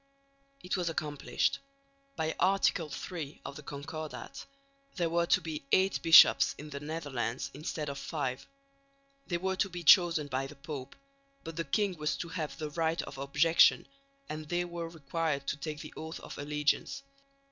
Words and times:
It 0.63 0.75
was 0.77 0.89
accomplished. 0.89 1.59
By 2.15 2.35
Article 2.39 2.91
III 2.91 3.39
of 3.45 3.55
the 3.55 3.61
Concordat, 3.61 4.47
there 4.95 5.11
were 5.11 5.27
to 5.27 5.39
be 5.41 5.63
eight 5.71 6.01
bishops 6.01 6.55
in 6.57 6.71
the 6.71 6.79
Netherlands 6.79 7.51
instead 7.53 7.87
of 7.87 7.99
five. 7.99 8.47
They 9.27 9.37
were 9.37 9.55
to 9.57 9.69
be 9.69 9.83
chosen 9.83 10.25
by 10.25 10.47
the 10.47 10.55
Pope, 10.55 10.95
but 11.43 11.55
the 11.55 11.63
king 11.65 11.95
was 11.99 12.17
to 12.17 12.29
have 12.29 12.57
the 12.57 12.71
right 12.71 13.03
of 13.03 13.19
objection, 13.19 13.85
and 14.27 14.49
they 14.49 14.65
were 14.65 14.89
required 14.89 15.45
to 15.49 15.55
take 15.57 15.81
the 15.81 15.93
oath 15.95 16.19
of 16.21 16.35
allegiance. 16.39 17.03